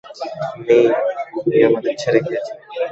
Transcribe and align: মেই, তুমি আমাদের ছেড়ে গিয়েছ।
মেই, 0.65 0.85
তুমি 1.33 1.57
আমাদের 1.67 1.93
ছেড়ে 2.01 2.19
গিয়েছ। 2.25 2.47